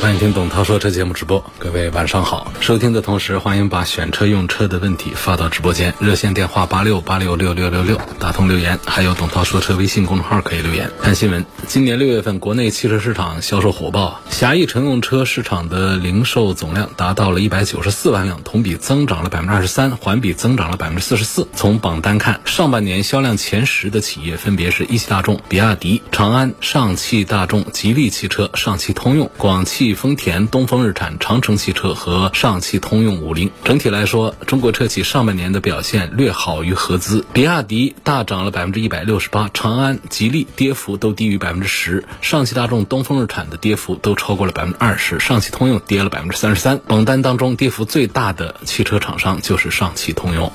[0.00, 2.50] 欢迎听董涛说车节目直播，各位晚上好。
[2.58, 10.90] 收听的同时，欢迎把选车用车的问题发到直播间，热线电话八六八六六六六六，打通留言，还有董涛说车微信公众号可以留言。
[11.02, 21.46] 看新闻，今年六月份国内汽车市场销售火爆，狭义乘用车市场的零售总量达到了一百九十四万辆，同比增长了百分之二十三，环比增长了百分之四十四。
[21.54, 29.89] 从榜单看，上半年销量前十的企业分别是一汽大众、比亚迪、长安、上汽大众、吉利汽车、上汽通用、广汽。
[29.94, 33.50] 丰田、东风日产、长城汽车和上汽通用五菱。
[33.64, 37.24] 整体来说，中国车企上半年的表现略好于合资。
[37.32, 46.78] 比亚迪大涨了百分之一百六十八，长安、吉利跌幅都低于百分之十，上汽大众、东风日产的跌幅都超过了百分之二十，上汽通用跌了百分之三十三。
[46.86, 50.52] 榜单当中跌幅最大的汽车厂商就是上汽通用。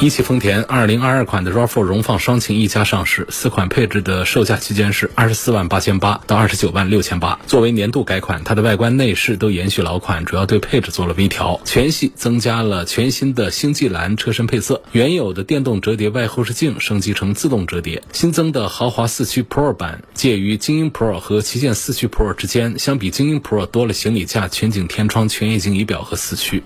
[0.00, 7.38] 一汽丰田2022款的 RAV4 荣放双擎一加上市，四款配置的售价区间是二十四万八千八到二十九万六千八。
[7.46, 11.58] 作为年度改款，它的外观内饰都延续老款，主要对配置做了微调。
[11.64, 18.02] 全系增加了全新的星际蓝车身配色，原有的电动折叠外后视镜升级成自动折叠。
[18.12, 26.62] 新增的豪华四驱 Pro 版介于精英 Pro 和旗舰四驱 Pro 之间，相比精英 Pro 多了行李架、全景天窗、全液晶仪表和四驱。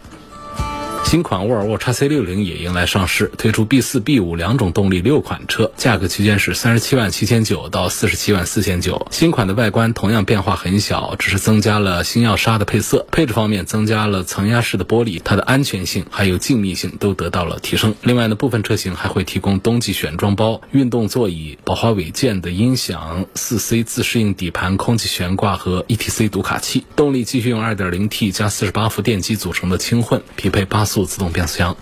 [1.09, 9.06] 新款沃尔沃 x C 六零也迎来上市，推出 B 四、B 五两种动力六款车，价格区间是三十七万七千九到四十七万四千九。
[9.11, 13.06] 新款的外观同样变化很小，只是增加了星耀纱的配色。
[13.11, 17.95] 配置方面增加了层压式的玻璃，它的安全性还有静谧性都得到了提升。
[18.03, 26.85] 另外呢，部分车型还会提供冬季选装包、运动座椅、宝华韦健的音响、四 C 自适应底盘、空气悬挂和 ETC 读卡器。
[26.96, 30.98] 动力继续用二点零 T 加四十八伏电机组成的轻混，匹配八速。
[31.05, 31.77] 自动变速箱。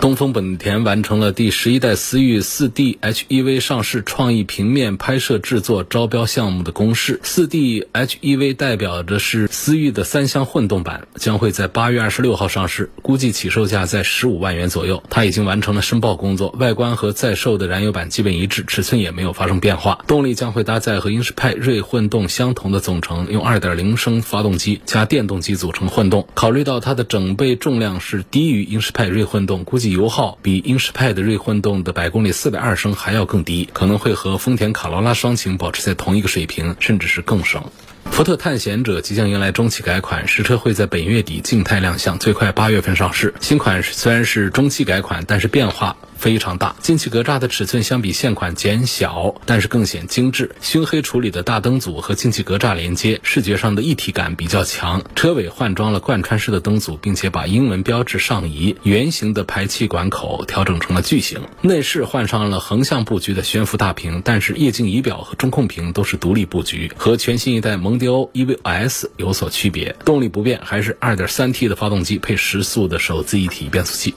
[0.00, 7.20] 东风本田完成了第十一代思域四 D HEV 上市创意平面拍摄制作招标项目的公示。
[7.22, 15.02] 四 D HEV 代表的是思域的三厢混动版，将会在八月二十六号上市，估计起售价在十五万元左右。
[15.10, 20.02] 它已经完成了申报工作，外观和在售的燃油版基本一致，尺寸也没有发生变化。
[20.06, 26.26] 动力将会搭载和英仕派锐混动相同的总成，用二点零升发动机加电动机组成混动。
[26.32, 29.89] 考虑到它的整备重量是低于英仕派锐混动，估计。
[29.90, 37.62] 油耗比英仕派的锐混动的百公里四百二升还要更低，可能会和丰田卡罗拉双擎保持在同一个水平，甚至是更省。
[38.10, 43.32] 福特探险者即将迎来中期改款，实车会在本月底静态亮相，最快八月份上市。
[43.40, 45.96] 新款虽然是中期改款，但是变化。
[46.16, 50.54] 非常大，进气格栅的尺寸相比现款减小，但是更显精致。
[50.60, 55.02] 熏黑处理的大灯组和进气格栅连接，视觉上的一体感比较强。
[55.16, 58.76] 车尾换装了贯穿式的灯组，并且把英文标志上移。
[58.82, 61.40] 圆形的排气管口调整成了矩形。
[61.62, 69.94] 内饰换上了横向布局的悬浮大屏，但是液晶仪表和中控屏都是独立布局，和全新一代蒙迪欧 EVS 有所区别。
[70.04, 74.12] 动力不变，还是 2.3T 的发动机配十速的手自一体变速器。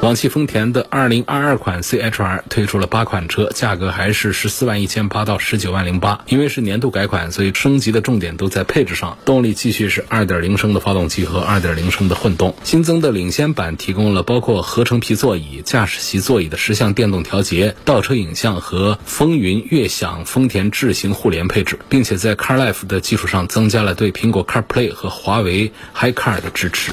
[0.00, 6.24] 广汽丰田的2022款 CHR 推出了八款车，价格还是十四万一千八到十九万零八。
[6.28, 9.18] 因为是年度改款，所以升级的重点都在配置上。
[9.24, 12.54] 动力继续是2.0升的发动机和2.0升的混动。
[12.62, 26.92] 新增的领先版提供了包括合成皮座椅、驾驶席座椅的十项电动调节、倒车影像和风云悦享丰田智行互联配置，并且在 CarLife 的基础上增加了对苹果 CarPlay 和华为 HiCar 的支持。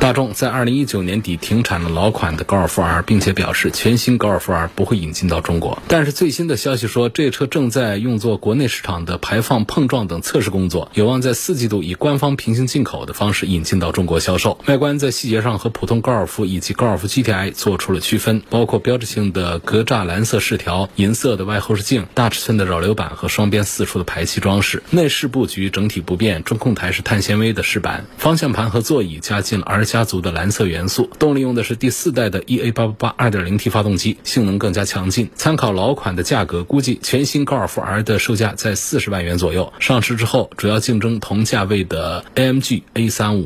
[0.00, 5.82] 大众在二零一九年底停产了老款的高尔夫 R，并且表示全新高尔夫 R 不会引进到中国。
[5.88, 14.56] 但是最新的消息说，这车正在用作国内市场的排放、碰撞等测试工作，有望在四季度以官方平行进口的方式引进到中国销售。
[14.66, 24.80] 外观在细节上和普通高尔夫以及高尔夫 GTI 做出了区分，包括标志性的格栅蓝色饰条、银色的外后视镜、大尺寸的扰流板和双边四出的排气装饰。
[24.90, 29.87] 内饰布局整体不变，中控台是碳纤维的饰板，方向盘和座椅加进了 R。
[29.88, 35.28] 家族的蓝色元素，动力用的是第四代的 EA888 2.0T 发动机，性能更加强劲。
[35.34, 39.72] 参考老款的价格，估计全新高尔夫 R 的售价在四十万元左右。
[39.80, 43.44] 上市之后，主要竞争同价位的 AMG A35。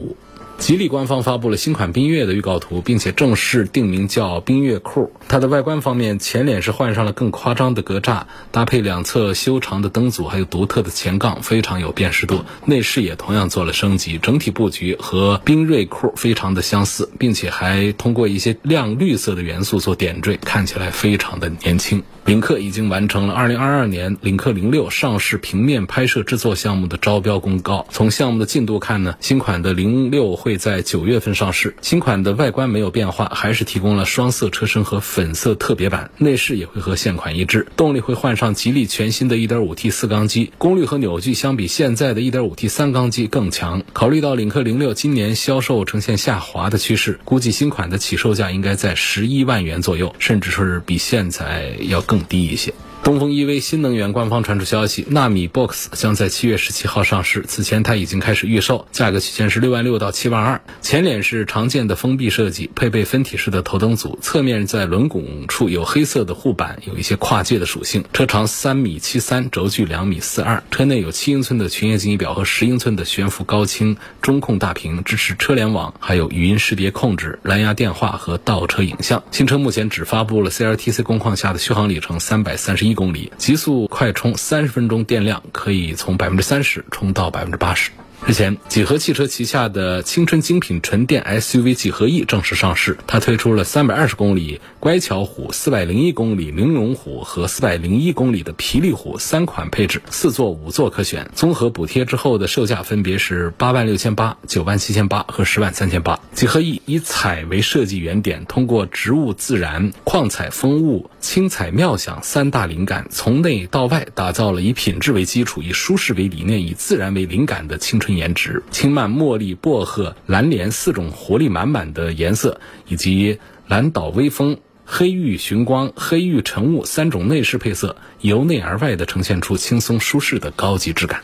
[0.63, 5.11] 吉利官方发布了新款缤越的预告图，并且正式定名叫缤越酷。
[5.29, 8.23] 它的外观方面，前脸是换上了更夸张的格栅，
[8.53, 12.45] 搭配两侧修长的灯组，还有独特的前杠，非常有辨识度。
[12.65, 22.05] 内饰也同样做了升级，整体布局和缤瑞酷非常的相似，并且还通过一些亮绿色的元素做点缀，看起来非常的年轻。
[22.25, 27.85] 领克已经完成了2022年领克零六上市平面拍摄制作项目的招标公告。
[27.91, 31.75] 从项目的进度看呢，新款的零六会在九月份上市。
[31.83, 37.67] 新款的外观没有变化，还是提供了双色车身和粉色特别版，内饰也会和现款一致。
[37.77, 43.83] 动力会换上吉利全新的 1.5T 四缸机，功率和扭矩相比现在的 1.5T 三缸机更强。
[43.93, 52.75] 考虑到领克零六今年销售呈现下滑的趋势，估计新款的起售价应该在十一万元左右，甚至是比现在要更低一些。
[53.05, 57.45] 东风 EV 新能源官方传出消息，纳米 Box 将在七月十七号上市。
[57.49, 60.61] 此前它已经开始预售，价格区间是六万六到七万二。
[60.83, 68.05] 前脸是常见的封闭设计，配备分体式的头灯组，侧面在轮拱处有黑色的护板，有一些跨界的属性。
[68.13, 70.63] 车长三米七三，轴距两米四二。
[70.71, 79.25] 车内有七英寸的全液晶仪表和十英寸的悬浮高清中控大屏，支持车联网，还有语音识别控制、蓝牙电话和倒车影像。
[79.33, 82.92] 新车目前只发布了 CLTC 工况下的续航里程三百三十一。
[82.93, 87.91] 一公里，极速快充三十分钟，电量可以从百分之三十充到百分之八十。
[88.25, 92.97] 日前，几何汽车旗下的青春精品纯电 SUV 几何 E 正式上市。
[93.05, 101.29] 它推出了三百二十公里乖巧虎、四百零一公里玲珑虎和四百零一公里的霹雳虎三款配置，四座、五座可选。
[101.35, 106.21] 综合补贴之后的售价分别是八万六千八、九万七千八和十万三千八。
[106.33, 118.12] 几何 E 以彩为设计原点，通过植物自然、矿彩风物、轻彩妙想三大灵感，从内到外打造了以品质为基础、以舒适为理念、以自然为灵感的青春。
[118.17, 131.23] 颜值，青曼、茉莉、薄荷、蓝莲四种活力满满的颜色，以及蓝岛微风、黑玉寻光、黑玉晨雾三种内饰配色，由内而外的呈现出轻松舒适的高级质感。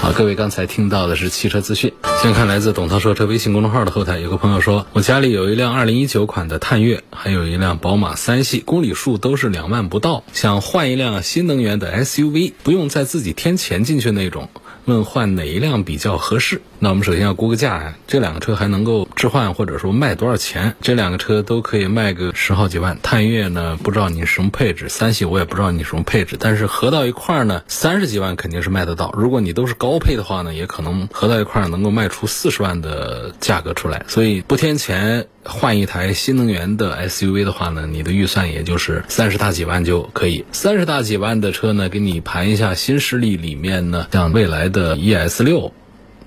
[0.00, 1.92] 好，各位刚才听到的是汽车资讯。
[2.20, 14.50] 先看来自董涛说车微信公众号的后台，有个朋友说，我家里有一辆2019款的探岳，还有一辆宝马三系，公里数都是两万不到，想换一辆新能源的 SUV，不用再自己添钱进去那种。
[14.86, 16.60] 问换哪一辆比较合适？
[16.78, 17.94] 那我们首先要估个价呀。
[18.06, 20.74] 这两个车还能够置换，或者说卖多少钱？
[20.80, 22.98] 这两个车都可以卖个十好几万。
[23.02, 26.36] 探岳呢，不知道你什么配置；三系我也不知道你什么配置。
[26.38, 29.12] 但是合到一块儿呢，三十几万肯定是卖得到。
[29.16, 34.04] 如果你都是高配的话呢，也可能合到一块儿能够卖出四十万的价格出来。
[34.08, 35.26] 所以不添钱。
[35.46, 40.42] 换一台新能源的 SUV 的话呢，你的预算也就是三十大几万就可以。
[40.52, 45.70] 三十大几万的车呢，给你盘一下新势力里面呢，像未来的 ES 六。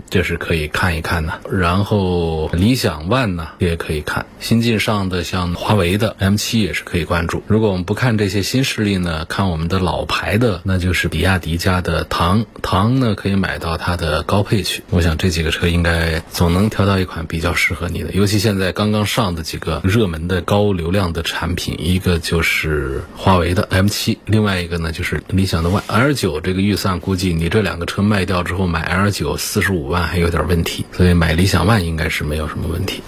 [0.10, 7.44] 这是可以看一看的，然后理想 ONE 呢也可以看，新晋上的像华为的 M7 也是可以关注。
[7.48, 14.84] 如果我们不看这些新势力呢，看我们的老牌的，那就是比亚迪家的唐，唐呢可以买到它的高配去。
[14.90, 26.40] 我想这几个车应该总能挑到一款比较适合你的，尤其现在刚刚上的几个热门的高流量的产品，一个就是华为的 M7，另外一个呢就是理想的 ONE L9。
[26.42, 30.04] 这个预算估计你这两个车卖掉之后买 L9 四十五万。
[30.04, 33.02] 还有点问题，所以买理想 ONE 应该是没有什么问题。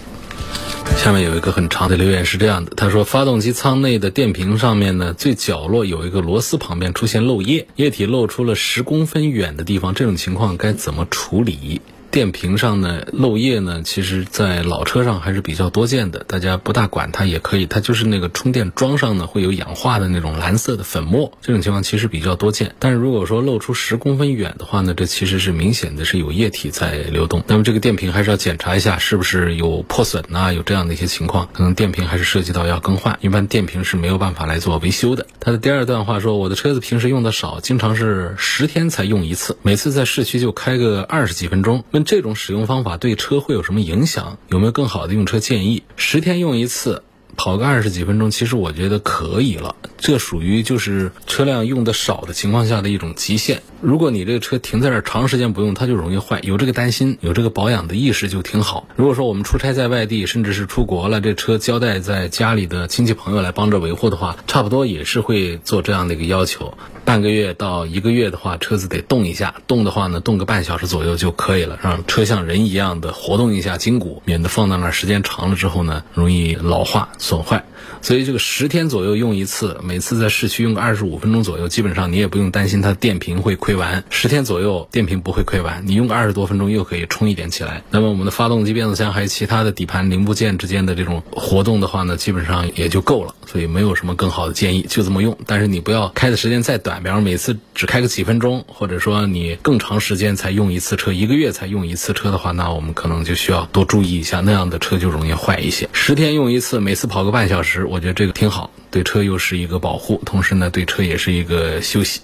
[0.97, 11.79] 下面有一个很长的留言是这样的，他说：发动机舱内的电瓶上面呢，最角落有一个螺丝旁边出现漏液，液体漏出了十公分远的地方，这种情况该怎么处理？
[12.11, 17.65] 电瓶上呢漏液呢，其实，在老车上还是比较多见的，大家不大管它也可以。
[17.65, 22.73] 它就是那个充电桩上呢会有氧化的那种蓝色的粉末，这种情况其实比较多见。
[22.79, 27.43] 但是如果说漏出十公分远的话呢，这其实是明显的是有液体在流动。
[27.47, 33.17] 那么这个电瓶还是要检查一下是不是有破损呐，有这样的一些情况，可能电瓶还是涉及到要更换。
[33.21, 35.27] 一般电瓶是没有办法来做维修的。
[35.39, 41.83] 它的第二段话说，我的车子平时用的少，经常是十天才用一次，每次在市区就开个二十几分钟。
[42.03, 44.37] 这种使用方法对车会有什么影响？
[44.49, 45.83] 有没有更好的用车建议？
[45.95, 47.03] 十天用一次。
[47.37, 49.77] 跑个二十几分钟，其实我觉得可以了。
[49.97, 53.61] 这属于就是车辆用的少的情况下的一种极限。
[53.81, 56.39] 如果你这个车停在这儿长时间不用，它就容易坏。
[56.43, 58.87] 有这个担心，有这个保养的意识就挺好。
[58.97, 66.73] 如果说我们出差在外地，甚至是出国了，这车交代在家里的亲戚朋友来帮着维护的话，差不多也是会做这样的一个要求。
[67.05, 77.09] 半个月到一个月的话，车子得动一下，动的话呢，动个半小时左右就可以了，让车像人一样的活动一下筋骨，免得放在那儿时间长了之后呢，容易老化。
[77.17, 77.63] 损坏，
[78.01, 83.68] 所以这个十天左右用一次，每次在市区用个二十五分钟左右，基本上你也不用担心它电瓶会亏。
[83.69, 87.83] 亏完，十天左右电瓶不会亏完，你用个二十多分钟又可以充一点起来。
[87.91, 95.37] 那么我们的发动机、变速箱还有其他的底盘零部件之间的这种活动的话呢，基本上也就够了，所以没有什么更好的建议，就这么用。
[95.45, 105.87] 但是你不要开的时间再短，比方每次只开个几分钟，或者说你更长时间才用一次车，一个月才用一次车的话，那我们可能就需要多注意一下，那样的车就容易坏一些。
[105.93, 112.21] 十天用一次，每次跑个半小时，我觉得这个挺好，对车又是一个保护，同时呢，对车也是一个休息。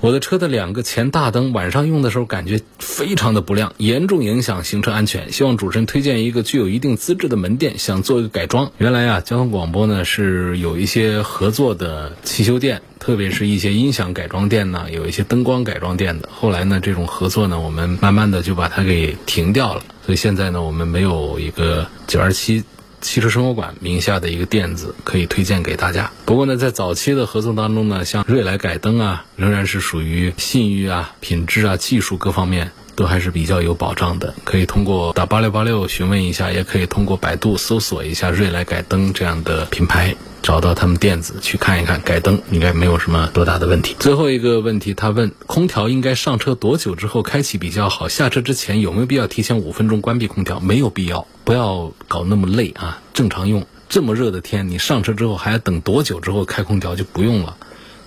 [0.00, 5.32] 我的车的两个前大灯晚上用的时候感觉非常的不亮，严重影响行车安全。
[5.32, 8.70] 希望主持人推荐一个具有一定资质的门店，想做一个改装。
[8.78, 16.28] 原来啊，交通广播呢是有一些合作的汽修店，特别是一些音响改装店呢，有一些灯光改装店的。
[16.32, 19.82] 后来呢，这种合作呢，我们慢慢的就把它给停掉了。
[20.06, 22.62] 所以现在呢，我们没有一个九二七。
[23.00, 26.10] 汽车生活馆名下的一个店子可以推荐给大家。
[26.24, 34.34] 不过呢，在早期的合作当中呢，像瑞来改灯啊，仍然是属于信誉啊、品质啊、技术各方面都还是比较有保障的。
[34.42, 40.16] 可以通过打八六八六询问一下，也可以通过百度搜索一下瑞来改灯这样的品牌。
[40.40, 43.94] 找到他们店子去看一看，改灯应该没有什么多大的问题。
[43.98, 48.08] 最后一个问题，他问空调应该上车多久之后开启比较好？
[48.08, 50.58] 下车之前有没有必要提前五分钟关闭空调？
[50.60, 53.02] 没有必要，不要搞那么累啊！
[53.12, 57.56] 正常用，这么热的天，你上车之后还要等多久之后开空调就不用了，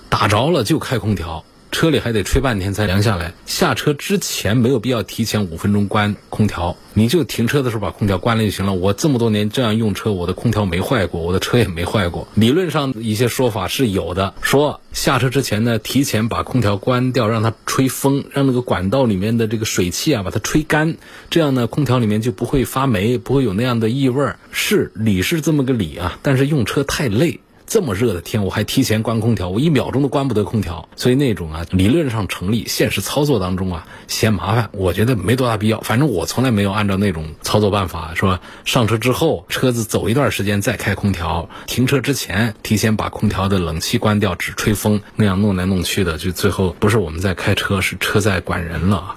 [0.08, 1.44] 打着了就开空调。
[1.72, 3.32] 车里还得吹半天才凉下来。
[3.46, 8.74] 下车之前没有必要提前五分钟关空调，你就停车的时候把空调关了就行了。
[8.74, 12.28] 我这么多年这样用车，我的空调没坏过，我的车也没坏过。
[12.34, 20.96] 理论上一些说法是有的，说下车之前呢，提前把空调关掉，让它吹风，让那个管道里面的这个水汽啊把它吹干，
[21.30, 24.34] 这样呢，空调里面就不会发霉，不会有那样的异味。
[24.50, 27.40] 是理是这么个理啊，但是用车太累。
[27.66, 30.88] 这么热的天，我还提前关空调，我一秒钟都关不得空调。
[30.96, 35.80] 所以那种啊，理论上成立，现实操作当中啊嫌麻烦，我觉得没多大必要。
[35.80, 49.16] 反正我从来没有按照那种操作办法，说上车之后车子走一段时间再开空调，停车之前提前把空调的冷气关掉，只吹风，那样弄来弄去的，就最后不是我们在开车，是车在管人了。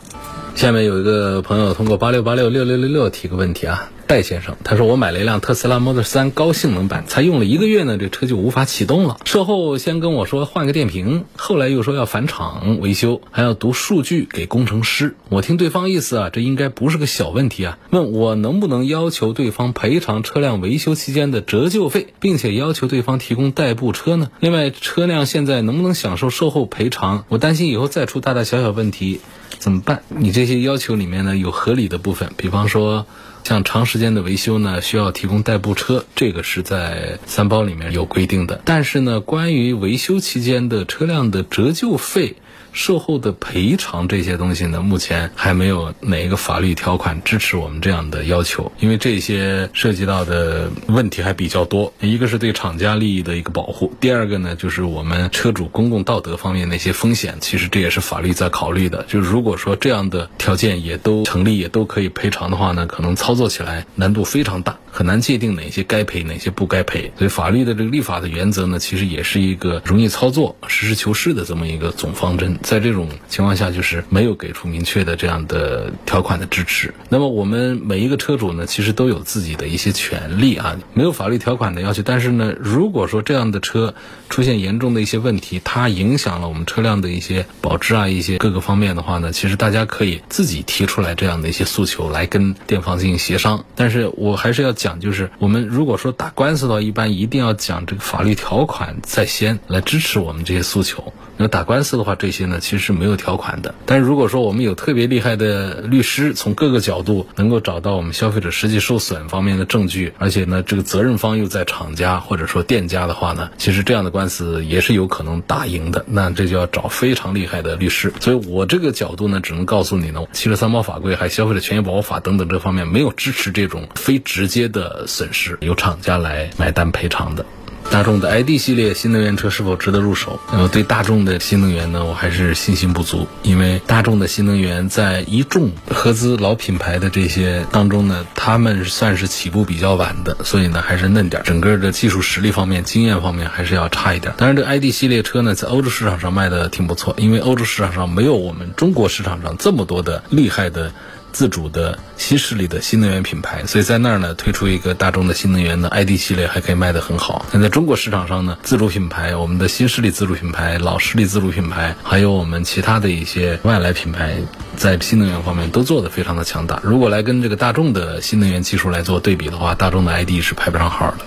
[0.55, 3.91] 下面有一个朋友通过八六八六六六六六提个问题啊。
[4.07, 9.17] 戴先生，他说我买了一辆特斯拉 Model 3高性能版，才用了一个月呢，这车就无法启动了。
[9.25, 15.15] 售后先跟我说换个电瓶，后来又说要返厂维修，还要读数据给工程师。
[15.29, 17.79] 我听对方意思啊，这应该不是个小问题啊。
[17.89, 24.29] 问我能不能要求对方赔偿车辆维修期间的折旧费，并且要求对方提供代步车呢？
[24.39, 27.25] 另外，车辆现在能不能享受售后赔偿？
[27.27, 29.19] 我担心以后再出大大小小问题
[29.59, 30.01] 怎么办？
[30.09, 33.05] 你这些要求里面呢，有合理的部分，比方说。
[33.45, 38.59] 像长时间的维修呢，需要提供代步车，这个是在三包里面有规定的。
[38.65, 42.37] 但是呢，关于维修期间的车辆的折旧费。
[42.75, 51.93] 售后的赔偿这些东西呢，目前还没有哪一个法律条款支持我们这样的要求，因为这些涉及到的问题还比较多。
[52.01, 59.03] 一个是对厂家利益的一个保护，第二个呢，就是我们车主公共道德方面那些风险，其实这也是法律在考虑的。
[59.07, 67.09] 就是如果说这样的条件也都成立，也都可以赔偿的话呢，可能操作起来难度非常大，很难界定哪些该赔，哪些不该赔。
[67.17, 72.59] 所以法律的这个立法的原则呢，其实也是一个容易操作、实事求是的这么一个总方针。
[72.65, 76.91] 在这种情况下，就是没有给出明确的这样的条款的支持。
[77.09, 82.01] 那么我们每一个车主呢，其实都有自己的一些权利啊，没有法律条款的要求。
[82.01, 83.93] 但是呢，如果说这样的车
[84.29, 93.63] 出现严重的一些问题，它影响了我们车辆的一些保值啊，一些各个方面的话呢，其实大家可以自己提出来这样的一些诉求来跟店方进行协商。
[93.75, 101.13] 但是我还是要讲，就是我们如果说打官司的话，一般一定要讲这个法律条款在先，来支持我们这些诉求。
[101.37, 103.75] 那打官司的话，这些呢其实是没有条款的。
[103.85, 116.05] 但是如果说我们有特别厉害的律师，从各个角度能够找到我们消费者实际受损方面的证据，而且呢这个责任方又在厂家或者说店家的话呢，其实这样的官司也是有可能打赢的。
[116.07, 118.13] 那这就要找非常厉害的律师。
[118.21, 127.45] 所以我这个角度呢，只能告诉你呢，汽车三包法规还消费者权益保护法等等这方面没有支持这种非直接的损失由厂家来买单赔偿的。
[127.91, 130.39] 大众的 ID 系列新能源车是否值得入手？
[130.51, 144.33] 呃，对大众的新能源呢，我还是信心不足，因为大众的新能源在一众合资老品牌的这些当中呢，他们算是起步比较晚的，所以呢还是嫩点，整个的技术实力方面、经验方面还是要差一点。
[144.37, 150.91] 当然，这 ID 系列车呢，在欧洲市场上卖的挺不错，因为欧洲市场上没有我们中国市场上这么多的厉害的。
[151.35, 157.45] 自主的新势力的新能源品牌，所以在那儿呢推出一个大众的新能源的 ID 系列，还可以卖得很好。
[157.51, 164.37] 那在中国市场上呢，自主品牌，我们的新势力自主品牌、老势力自主品牌，还有我们其他的一些外来品牌，
[164.77, 166.79] 在新能源方面都做得非常的强大。
[166.81, 171.17] 如果来跟这个大众的新能源技术来做对比的话，大众的 ID 是排不上号的。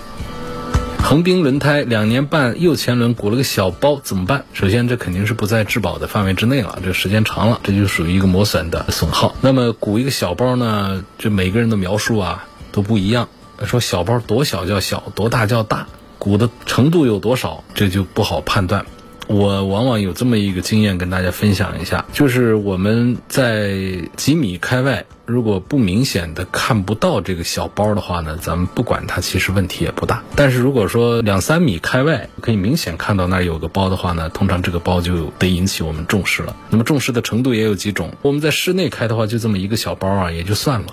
[1.01, 4.45] 横滨轮胎两年半右前轮鼓了个小包，怎么办？
[4.53, 9.33] 首先，这肯定是不在质保的范围之内了，这时间长了，这就属于一个磨损的损耗。
[9.41, 11.03] 那么鼓一个小包呢？
[11.17, 13.27] 这每个人的描述啊都不一样。
[13.65, 15.87] 说小包多小叫小，多大叫大，
[16.19, 18.85] 鼓的程度有多少，这就不好判断。
[19.29, 23.77] 我往往有这么一个经验跟大家分享一下，就是我们在
[24.17, 30.23] 几米开外，如果不明显的看不到这个小包的话呢，咱们不管它，其实问题也不大。
[30.35, 36.55] 但是如果说两三米开外可以明显看到那儿有个包的话呢，通常这个包就得引起我们重视了。
[36.71, 40.87] 那么重视的程度也有几种，我们在室内开的话，就这么一个小包啊，也就算了。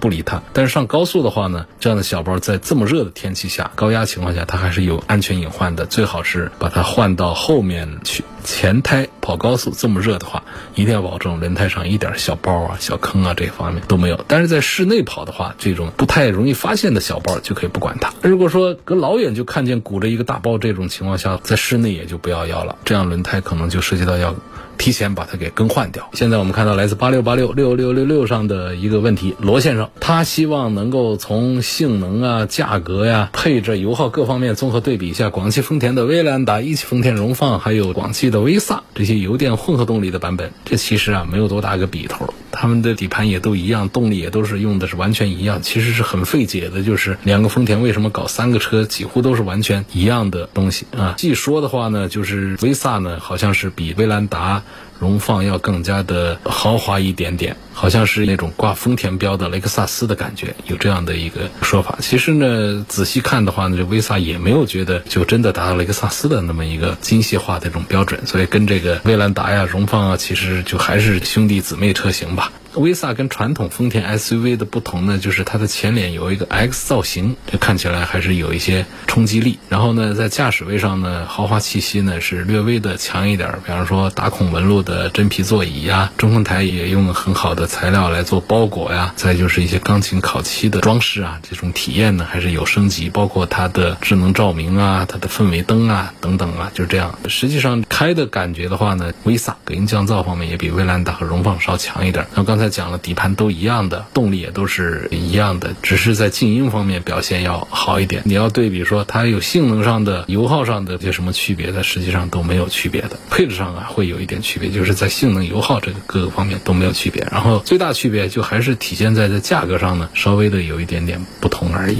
[0.00, 5.86] 不理它，但是上高速的话呢，这样的小包在这么热的天气下、高压情况下，它还是有安全隐患的。
[5.86, 8.24] 最好是把它换到后面去。
[8.44, 10.42] 前胎跑高速这么热的话，
[10.74, 14.24] 一定要保证轮胎上一点小包啊、小坑啊这方面都没有。
[14.28, 18.12] 但是在室内跑的话，这种不太容易发现的小包就可以不管它。
[18.22, 22.76] 如果说隔老远就看见鼓着一个大包，这种情况下，在室内也就不要要了。
[22.84, 24.34] 这样轮胎可能就涉及到要。
[24.78, 26.10] 提前把它给更换掉。
[26.14, 40.50] 现在我们看到来自八六八六六六六六上的一个问题，罗先生，他希望能够从性能啊、价格呀、配置、油耗各方面综合对比一下广汽丰田的威兰达、一汽丰田荣放，还有广汽的威萨这些油电混合动力的版本。
[40.64, 45.62] 这其实啊没有多大个笔头，他们的底盘也都一样，动力也都是用的是完全一样。
[45.62, 51.14] 其实是很费解的，就是两个丰田为什么搞三个车，几乎都是完全一样的东西啊？
[51.16, 54.62] 据说的话呢，就是威萨呢好像是比威兰达。
[55.02, 61.98] 荣放要更加的豪华一点点，好像是那种挂丰田标的雷克萨斯的感觉，有这样的一个说法。
[62.00, 72.52] 其实呢，仔细看的话呢，这威萨也没有觉得就真的达到雷克萨斯的那么一个精细化的这种标准，所以跟这个威兰达呀、荣放啊，其实就还是兄弟姊妹车型吧。
[72.74, 79.58] 威萨跟传统丰田 SUV 的不同呢，就是它的前脸有一个 X 造型，这看起来还是有一些冲击力。
[79.68, 89.12] 然后呢，在驾驶位上呢，豪华气息呢是略微的强一点，比方说打孔纹路的真皮座椅呀，中控台也用很好的材料来做包裹呀。
[89.16, 97.18] 再就是一些钢琴烤漆的装饰啊，这种体验呢还是有升级，包括它的智能照明啊、它的氛围灯啊等等啊，就这样。
[97.28, 102.26] 实际上开的感觉的话呢，威萨隔音降噪方面也比威兰达和荣放稍强一点。
[102.34, 102.61] 那刚才。
[102.62, 108.22] 才讲了，底盘都一样的，动力也都是一样的，只是在静音方面表现要好一点。
[108.24, 113.18] 你要对比说它有性能上的、油耗上的有什么区别它，实际上都没有区别的。
[113.28, 117.26] 配置上啊会有一点区别，就是在性能、油耗这个各个方面都没有区别。
[117.32, 121.98] 然后最大区别就还是体现在在价格上呢，稍微的有一点点不同而已。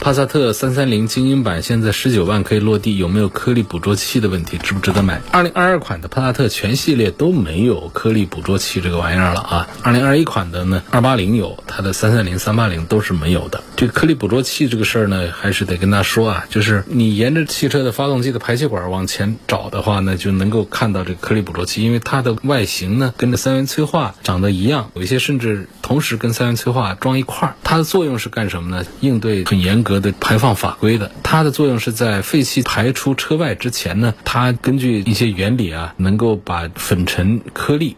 [0.00, 4.56] 帕萨特三三零精英版现在十九万可以落地，有没有颗粒捕捉器的问题？
[4.58, 5.20] 值不值得买？
[5.32, 9.68] 二零二二款的帕萨特全系列都没有颗粒捕捉器这个玩意儿了啊！
[9.82, 13.60] 二零二一款的呢，二八零有，它的三三零、三八零都是没有的。
[13.76, 27.56] 这个颗粒捕捉器这个事儿呢，还是得跟他说啊，就是你沿着汽车的发动机的排气管往前找的话呢，就能够看到这个颗粒捕捉器，因为它的外形呢跟着三元催化长得一样，有一些甚至同时跟三元催化装一块儿。
[27.64, 28.84] 它的作用是干什么呢？
[29.00, 29.96] 应对很严格。
[30.00, 37.96] 的排放法规的，它的作用是在废气排出车外之前呢，它根据一些原理啊，能够把粉尘颗粒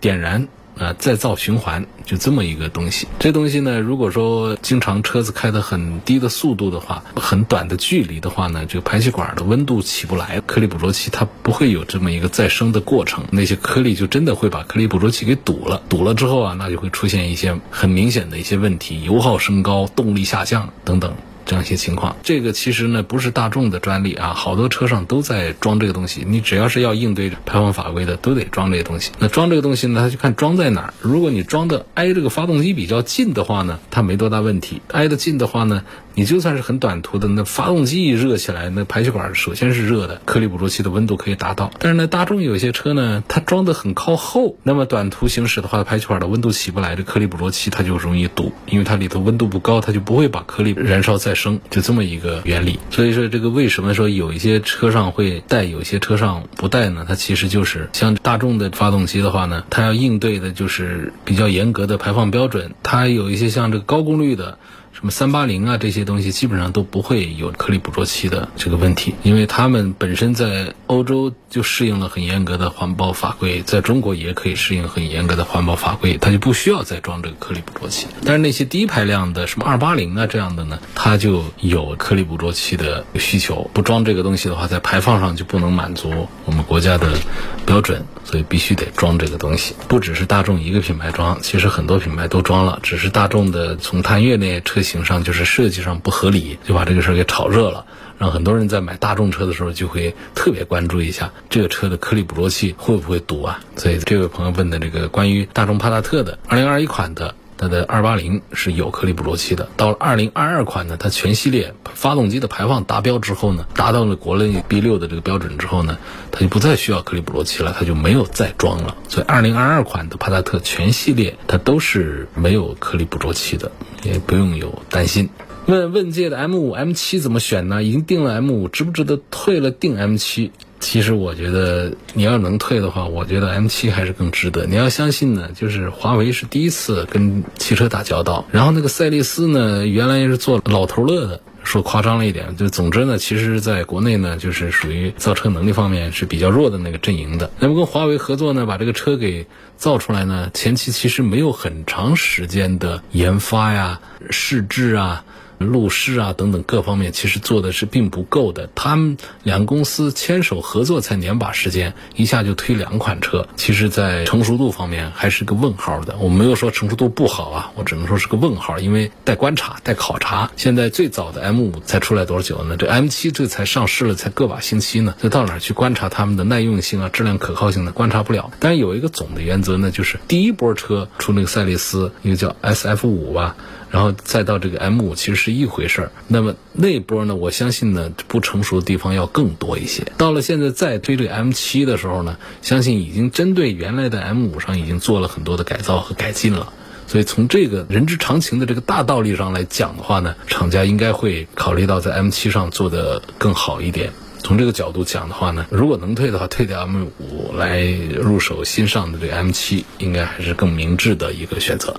[0.00, 0.48] 点燃
[0.80, 3.06] 呃，再造循环，就这么一个东西。
[3.18, 15.82] 这东西呢，如果说经常车子开的很低的速度的话，很短的距离的话呢，这个排气管的温度起不来，颗粒捕捉器它不会有这么一个再生的过程，那些颗粒就真的会把颗粒捕捉器给堵了。
[15.90, 21.14] 堵了之后啊，那就会出现一些很明显的一些问题，油耗升高、动力下降等等。
[21.50, 26.24] 这样一些情况，这个其实呢不是大众的专利啊，好多车上都在装这个东西。
[26.24, 29.10] 你只要是要应对排放法规的，都得装这个东西。
[29.18, 30.94] 那装这个东西呢，它就看装在哪儿。
[31.00, 35.82] 如果你装的挨这个发动机比较近的话呢，它没多大问题；挨得近的话呢，
[36.14, 41.72] 你就算是很短途的，那发动机一热起来，那排气管首先是热的，颗粒捕捉器的温度可以达到。
[41.80, 52.78] 但是呢，大众有些车呢，它装的很靠后，那么短途行驶的话，排气管的温度起不来，这颗粒捕捉器它就容易堵，因为它里头温度不高，它就不会把颗粒燃烧再生，就这么一个原理。
[52.90, 57.04] 所以说，这个为什么说有一些车上会带，有些车上不带呢？
[57.08, 62.74] 它其实就是像大众的发动机的话呢，它要应对的就是比较严格的排放标准。
[62.82, 64.58] 它有一些像这个高功率的。
[65.00, 78.08] 什么三八零啊这些东西，基本上都不会有颗粒捕捉器的这个问题，因为他们本身在欧洲就适应了很严格的环保法规，在中国也可以适应很严格的环保法规，它就不需要再装这个颗粒捕捉器。
[78.26, 87.16] 但是那些低排量的什么二八零啊这样的呢，它就有颗粒捕捉器的需求，不装这个东西的话，在排放上就不能满足我们国家的
[87.64, 89.74] 标准，所以必须得装这个东西。
[89.88, 97.86] 不只是大众一个品牌装，其实很多品牌都装了，只是大众的从探岳那些车型上就是设计上不合理，就把这个事儿给炒热了。
[98.18, 103.60] 让很多人在买大众车的时候就会特别关注一下这个车的颗粒捕捉器会不会堵啊？
[103.76, 115.98] 所以这位朋友问的这个关于大众帕萨特的2021款的它的280是有颗粒捕捉器的，到了2022款呢，它全系列发动机的排放达标之后呢，达到了国内 B6 的这个标准之后呢，
[116.32, 118.96] 它就不再需要颗粒捕捉器了，它就没有再装了。
[119.10, 123.70] 所以2022款的帕萨特全系列它都是没有颗粒捕捉器的，
[124.04, 125.28] 也不用有担心。
[125.66, 127.82] 问问界的 M 五 M 七怎么选呢？
[127.84, 130.50] 已经定了 M 五，值不值得退了定 M 七？
[130.80, 134.66] 其实我觉得你要能退的话，我觉得 M 七还是更值得。
[134.66, 147.50] 你要相信呢，就是华为是第一次跟汽车打交道，然后那个赛力斯呢，原来是做老头乐的，说夸张了一点，就总之呢，其实在国内呢，就是属于造车能力方面是比较弱的那个阵营的。
[147.58, 155.24] 那么跟华为合作呢，把这个车给造出来呢，前期其实没有很长时间的研发呀、试制啊。
[155.60, 158.70] 路试啊等等各方面，其实做的是并不够的。
[158.74, 166.16] 他们两公司牵手合作才年把时间，一下就推两款车，其实，在成熟度方面还是个问号的。
[166.18, 170.50] 我没有说成熟度不好啊，我只能说是个问号，因为待观察、待考察。
[170.56, 172.78] 现在最早的 M 五才出来多久呢？
[172.78, 177.92] 这 M 七这才上市了，才个把星期呢，这到哪去观察他们的耐用性啊、质量可靠性呢？
[177.92, 178.50] 观察不了。
[178.60, 183.56] 但是有一个总的原则呢，就是第一波车出那个赛力斯，一个叫 SF 五吧。
[183.90, 186.12] 然后再到这个 M 五，其实是一回事儿。
[186.28, 190.04] 那么那波呢，我相信呢，不成熟的地方要更多一些。
[190.16, 196.72] 到了现在再推这个 M 七的时候呢，相信已经针对原来的 M 五上已经做了很多的改造和改进了。
[197.06, 204.12] 所以从这个人之常情的这个大道理上来讲的话呢，厂家应该会考虑到在 M 七上做的更好一点。
[204.42, 211.98] 从这个角度讲的话呢，如果能退的话，退掉 M 五来入手新上的这个 M 七，应该还是更明智的一个选择。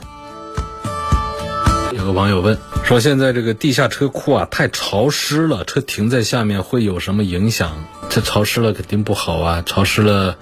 [1.92, 7.84] 有个网友问说：“现在这个地下车库啊太潮湿了，车停在下面会有什么影响？
[8.10, 10.38] 这潮湿了肯定不好啊，潮湿了，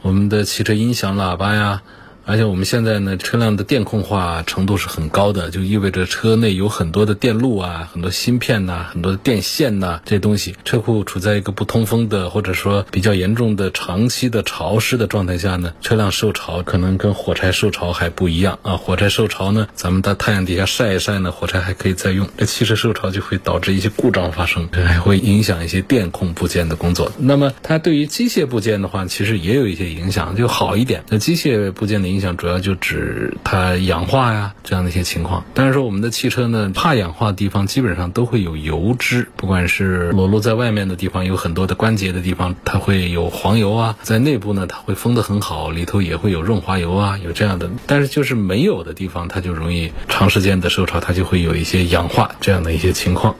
[0.00, 1.82] 我们的汽车音响喇叭呀。”
[2.26, 10.56] 而且我们现在呢，车辆的电控化程度是很高的，就意味着车内有很多的电路啊、很多芯片呐、很多的电线呐这些东西。
[10.64, 18.78] 车库处在一个不通风的，或者说比较严重的长期的潮湿的状态下呢，车辆受潮可能跟火柴受潮还不一样啊。
[18.78, 22.26] 火柴受潮呢，咱们在太阳底下晒一晒呢，火柴还可以再用。
[22.38, 27.12] 这汽车受潮就会导致一些故障发生，这还会影响一些电控部件的工作。
[27.18, 31.04] 那么它对于机械部件的话，其实也有一些影响，就好一点。
[31.10, 32.13] 那机械部件的。
[32.14, 35.44] 影响主要就指它氧化呀这样的一些情况。
[35.52, 47.68] 但是说我们的汽车呢，怕氧化的地方基本上都会有油脂，不管是裸露在外面的地方，有很多的关节的地方，它会有黄油啊；在内部呢，它会封得很好，里头也会有润滑油啊，有这样的。
[47.86, 53.34] 但是就是没有的地方，它就容易长时间的受潮，它就会有一些氧化这样的一些情况，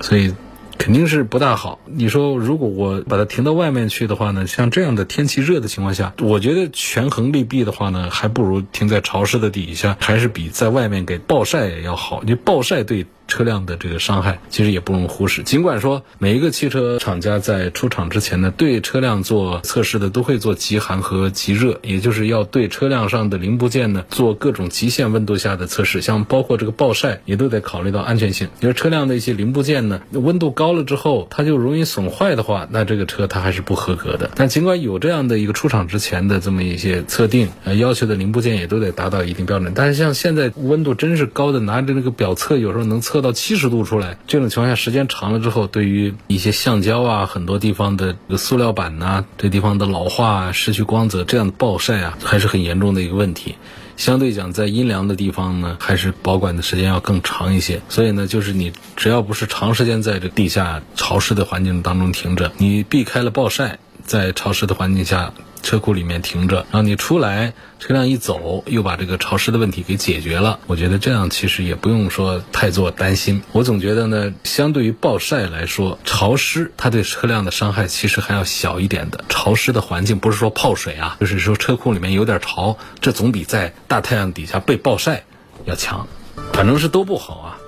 [0.00, 0.34] 所以。
[0.78, 1.78] 肯定是不大好。
[1.86, 4.46] 你说，如果我把它停到外面去的话呢？
[4.46, 12.22] 像这样的天气热的情况下，我觉得权衡利弊的话呢，还不如停在潮湿的底下，还是比在外面给暴晒要好。
[12.24, 13.06] 你暴晒对。
[13.26, 15.42] 车辆的这个伤害其实也不容忽视。
[15.42, 28.48] 尽管说每一个汽车厂家在出厂之前呢，对车辆做测试的都会做极寒和极热，也就是要对车辆上的零部件呢做各种极限温度下的测试，像包括这个暴晒也都得考虑到安全性。
[28.60, 34.30] 因为车辆的一些零部件呢，温度高了之后它就容易损坏的话，那这个车它还是不合格的。
[34.34, 39.72] 但尽管有这样的一个出厂之前的这么一些测定，呃，要求的零部件也都得达到一定标准。
[39.74, 43.14] 但是像现在温度真是高的，拿着那个表测有时候能测。
[43.24, 53.56] 到七十度出来，这种情况下时间长了之后，对于一些橡胶啊，很多地方的塑料板呐，这地方的老化、啊失去光泽，这样的暴晒啊，还是很严重的一个问题。
[53.96, 57.80] 相对讲，在阴凉的地方呢，还是保管的时间要更长一些。
[57.88, 65.32] 所以呢，就是你只要不是长时间在这地下潮湿的环境当中停着，你避开了暴晒，在潮湿的环境下。
[65.64, 70.60] 车库里面停着，然后你出来，车辆一走，又把这个潮湿的问题给解决了。
[70.66, 73.42] 我觉得这样其实也不用说太做担心。
[73.52, 79.24] 我总觉得呢，相对于暴晒来说，潮湿它对车辆的伤害其实还要小一点的。
[79.28, 85.24] 潮湿的环境不是说泡水啊，就是说车库里面有点潮，这总比在大太阳底下被暴晒
[85.64, 86.06] 要强。
[86.52, 87.58] 反正是都不好啊。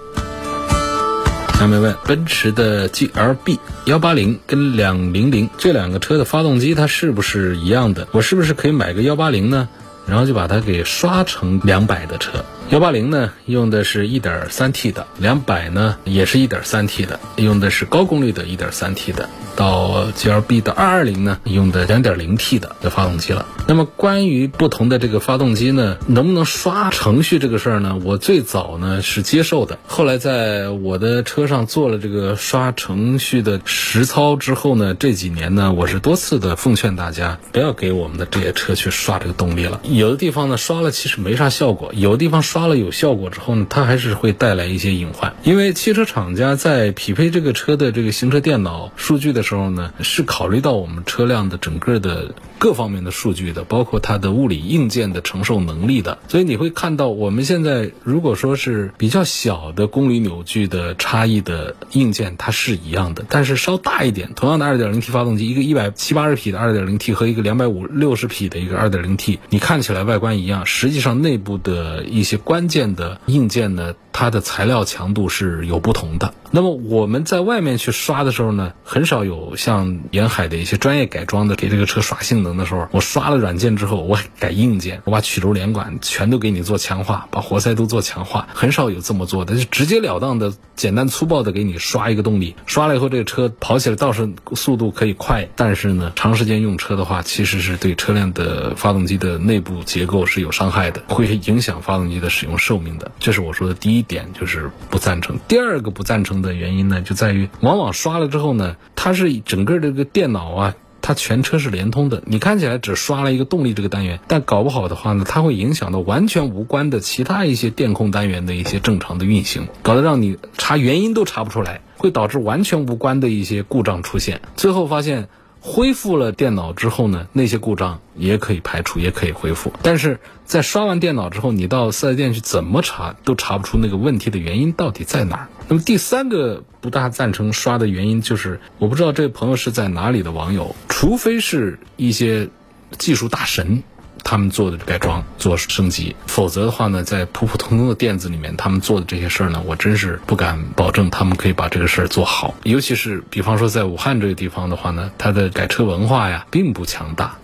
[1.58, 8.06] 下面问，奔驰的 GLB 幺八零跟两零零这两个车的发动机它是不是一样的？
[8.12, 9.66] 我是不是可以买个幺八零呢？
[10.06, 12.44] 然后就把它给刷成两百的车？
[12.70, 19.28] 幺八零呢，用的是一点三 T 的；两百呢，也是一点三 T 的，用的是高功率的一点三 T 的。
[19.54, 23.46] 到 GLB 的二二零呢，用的两点零 T 的的发动机了。
[23.66, 27.98] 那么关于不同的这个发动机呢，能不能刷程序这个事儿呢？
[28.04, 39.80] 我最早呢是接受的，后来在我的车上做了这个刷程序的实操之后呢，这几年呢，我是多次的奉劝大家不要给我们的这些车去刷这个动力了。
[39.84, 45.34] 有的地方呢刷了其实没啥效果，有的地方刷发了有效果之后呢，它还是会带来一些隐患。
[45.42, 56.16] 因为汽车厂家在匹配这个车的这个行车电脑数据的时候呢，是考虑到我们车辆的整个的各方面的数据的，包括它的物理硬件的承受能力的。
[56.28, 76.32] 所以你会看到，我们现在如果说是比较小的公里扭矩的差异的硬件，它是一样的，但是稍大一点，同样的 2.0T 发动机，一个100七八十匹的 2.0T 和一个2五六十匹的一个 2.0T，你看起来外观一样，实际上内部的一些关键的硬件呢，它的材料强度是有不同的。
[76.50, 103.10] 那么我们在外面去刷的时候呢，很少有像沿海的一些专业改装的给这个车刷性能的时候，我刷了软件之后，我改硬件，我把曲轴连管全都给你做强化，把活塞都做强化，很少有这么做的，就直截了当的、简单粗暴的给你刷一个动力，刷了以后这个车跑起来倒是速度可以快，但是呢，长时间用车的话，其实是对车辆的发动机的内部结构是有伤害的，会影响发动机的使用寿命的。
[103.18, 105.38] 这是我说的第一点，就是不赞成。
[105.48, 112.22] 第二个不赞成的原因呢，就在于往往刷了之后呢，它是整个这个电脑啊，它全车是连通的。
[112.26, 124.40] 你看起来只刷了一个动力这个单元，但搞不好的话呢，它会影响到完全无关的其他一些电控单元的一些正常的运行，搞得让你查原因都查不出来，会导致完全无关的一些故障出现。
[124.56, 125.28] 最后发现。
[125.60, 129.72] 恢复了电脑之后呢，那些故障也可以排除，也可以恢复。
[129.82, 135.48] 但是在刷完电脑之后，你到四 S 店去怎么查都查不出那个问题的原因到底在哪儿。
[135.68, 142.48] 那么第三个不大赞成刷的原因就是，我不知道这位朋友是在哪里的网友，除非是一些
[142.96, 143.82] 技术大神。
[144.28, 152.56] 他们做的改装、做升级，否则的话呢，在普普通通的店子里面，他们做的这些事儿呢，我真是不敢保证他们可以把这个事儿做好。
[152.64, 157.38] 尤其是比方说在武汉这个地方的话呢，它的改车文化呀并不强大，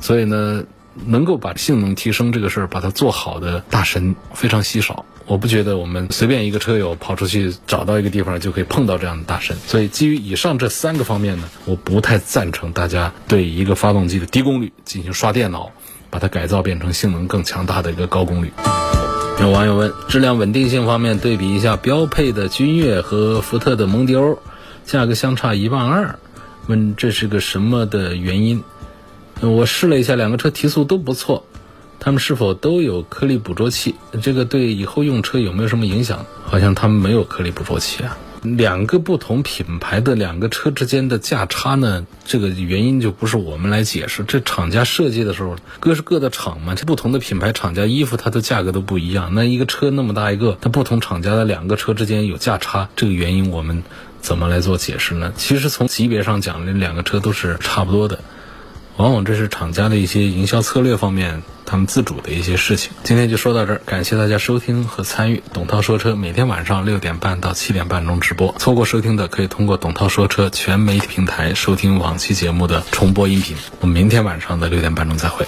[0.00, 0.62] 所以呢，
[1.06, 5.04] 能够把性能提升这个事儿把它做好的大神非常稀少。
[5.26, 9.58] 我不觉得我们随便一个车友跑出去找到一个地方就可以碰到这样的大神。
[9.66, 15.70] 所以基于以上这三个方面呢，我不太赞成大家对一个发动机的低功率进行刷电脑。
[16.10, 18.52] 把它改造变成性能更强大的一个高功率。
[19.40, 24.38] 有网友问：质量稳定性方面，对比一下标配的君越和福特的蒙迪欧，
[24.84, 26.18] 价格相差一万二，
[26.66, 28.64] 问这是个什么的原因？
[29.40, 31.44] 我试了一下，两个车提速都不错，
[32.00, 33.94] 他们是否都有颗粒捕捉器？
[34.20, 36.26] 这个对以后用车有没有什么影响？
[36.44, 38.18] 好像他们没有颗粒捕捉器啊。
[38.42, 44.24] 两个不同品牌的两个车之间的价差呢，这个原因就不是我们来解释。
[44.24, 49.34] 这厂家设计的时候，各是各的厂嘛，这不同的品牌厂家衣服它的价格都不一样。
[49.34, 53.82] 那一个车那么大一个，它不同厂家的两个车之间有价差，这个原因我们
[54.20, 55.32] 怎么来做解释呢？
[55.36, 58.20] 其实从级别上讲，这两个车都是差不多的。
[58.96, 62.90] 往往这是厂家的一些营销策略方面，他们自主的一些事情。
[63.04, 68.54] 今天就说到这儿，感谢大家收听和参与董涛说车，每天晚上六点半到七点半钟直播。
[68.58, 73.54] 错过收听的，可以通过董涛说车全媒体平台收听往期节目的重播音频。
[73.80, 75.46] 我们明天晚上的六点半钟再会。